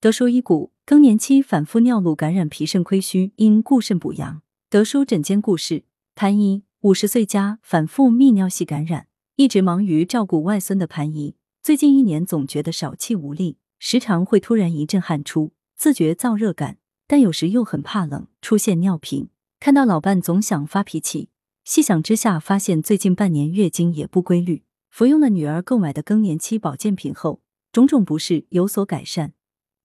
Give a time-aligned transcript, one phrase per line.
[0.00, 4.42] 德叔医骨，更年期反复尿路感染，脾肾亏虚，应固肾补阳。
[4.70, 5.82] 德叔诊间故事：
[6.14, 11.34] 潘姨，五十岁家，反复泌尿系感染，一直忙于照顾外孙的潘姨，
[11.64, 16.78] 最近一年总觉得少气无力，时常会突然一阵汗出，自觉燥热感，
[17.08, 19.28] 但有时又很怕冷，出现尿频。
[19.58, 21.30] 看到老伴总想发脾气，
[21.64, 24.62] 细想之下发现最近半年月经也不规律。
[24.90, 27.40] 服用了女儿购买的更年期保健品后，
[27.72, 29.32] 种种不适有所改善，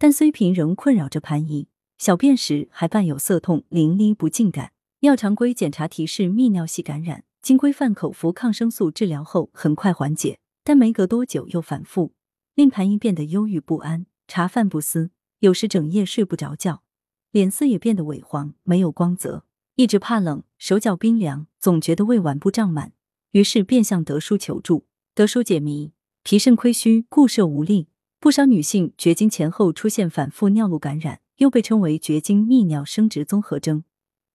[0.04, 4.74] 但虽频仍困扰着潘姨，小便时还伴有涩痛、淋漓不尽感。
[5.00, 12.12] 尿常规检查提示泌尿系感染，经规范口服抗生素治疗后很快缓解，但没隔多久又反复，
[12.54, 16.84] 令潘姨变得忧郁不安，茶饭不思，有时整夜睡不着觉，
[17.32, 19.46] 脸色也变得萎黄，没有光泽，
[19.78, 22.92] 一直怕冷，手脚冰凉，总觉得胃脘部胀满，
[23.32, 24.86] 于是便向德叔求助。
[25.16, 27.88] 德叔解谜：脾肾亏虚，固摄无力。
[28.24, 33.84] 不少女性绝经前后出现反复尿路感染，又被称为绝经泌尿生殖综合征，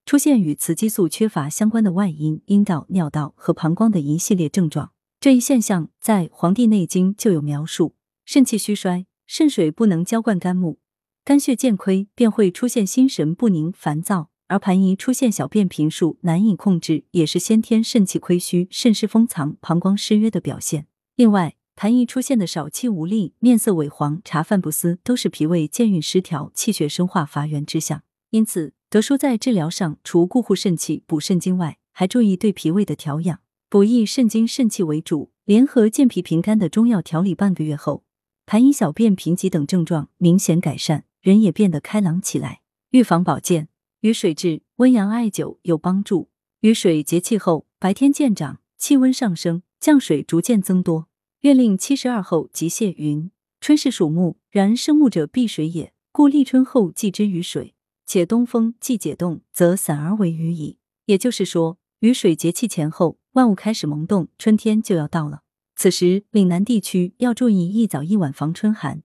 [0.04, 4.90] 出现与雌激素缺乏相关的外阴、阴道、尿道和膀胱的一系列症状。
[5.18, 7.94] 这一现象在《黄帝内经》就有描述：
[8.26, 10.78] 肾气虚衰，肾水不能浇灌肝木，
[11.24, 14.28] 肝血渐亏，便会出现心神不宁、烦躁。
[14.48, 20.86] 而盘姨出现小便频数难以控制，也是先天肾气亏虚、肾失封藏、膀胱失约的表现。
[21.16, 28.02] 另外，盘姨出现的少气无力、面色萎黄、茶饭不思，都是脾胃健运失调、气血生化乏源之象。
[28.30, 38.02] 因此，德叔在治疗上除固护肾气、补肾精外，还注意对脾胃的调养，补益肾精、肾气为主，联合健脾平肝的中药调理，半个月后，
[38.44, 42.62] 痰饮小便贫瘠等症状明显改善，人也变得开朗起来。
[42.90, 43.68] 预防保健。
[44.00, 46.30] 与水治温阳艾灸有帮助。
[46.62, 51.06] 雨水节气后，白天渐长，气温上升，降水逐渐增多。
[51.48, 53.30] 月令七十二候即泄云。
[53.58, 57.74] 春是属木，然生木者避水也，故立春后祭之于水。
[58.04, 60.76] 且东风既解冻，则散而为雨矣。
[61.06, 65.40] 也就是说，雨水节气前后，万物开始萌动，春天就要到了。
[65.74, 69.02] 此时，岭南地区要注意一早一晚防春寒。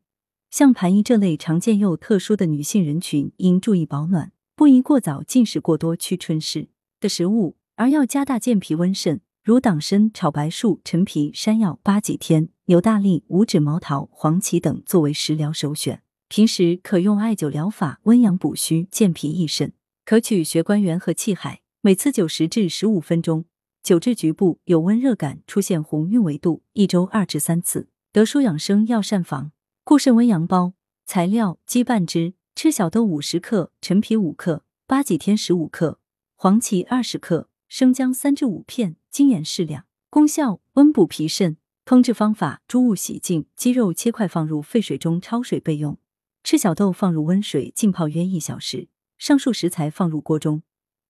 [0.52, 4.34] 像盘姨这类常见又特殊的女性人群，应注意保暖。
[4.58, 6.68] 不宜过早进食过多驱春湿
[7.00, 16.02] 的食物，而要加大健脾温肾，如党参、炒白术、陈皮、山药、八戟天、牛大力、五指毛桃、黄芪等作为食疗首选。
[16.30, 19.74] 平时可用艾灸疗法温阳补虚、健脾益肾。
[20.06, 23.44] 可取血关元和气海，每次灸十至十五分钟，
[23.84, 27.90] 灸至局部有温热感、出现红晕维度，一周二至三次。
[28.14, 29.52] 德舒养生药膳房
[29.84, 30.72] 固肾温阳包
[31.06, 32.36] 材料：鸡半只。
[32.56, 36.00] 赤小豆五十克，陈皮五克，八戟天十五克，
[36.38, 39.86] 黄芪二十克，生姜三至五片，精盐适量。
[40.12, 41.58] 功效：温补脾肾。
[41.84, 45.98] 烹制方法：猪物洗净，鸡肉切块放入沸水中焯水备用。
[46.44, 48.90] 赤小豆放入温水浸泡约一小时。
[49.18, 50.62] 上述食材放入锅中，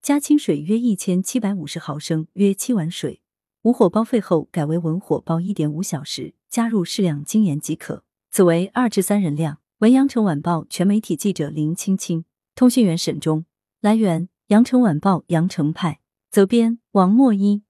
[0.02, 3.20] 加清水约一千七百五十毫升，约七碗水。
[3.64, 8.06] 无火煲沸后，改为文火煲一点五小时，加入适量精盐即可。
[8.32, 9.58] 此为二至三人量。
[9.80, 12.24] 文阳城晚报全媒体记者林青青，
[12.56, 13.44] 通讯员沈忠。
[13.82, 16.00] 来源：阳城晚报阳城派。
[16.34, 17.62] 责编：王墨一。